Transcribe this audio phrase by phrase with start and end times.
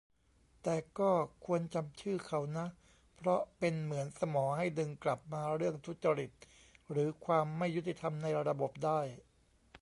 [0.63, 1.11] แต่ก็
[1.45, 2.67] ควรจำชื่อเขานะ
[3.15, 6.31] เพราะเป็นเหมือนสมอให้ดึงกลับมาเรื่องทุจริต
[6.91, 8.99] หรือความไม่ยุติธรรมในระบบได้